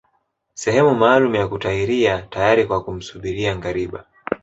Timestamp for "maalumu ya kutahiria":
0.95-2.21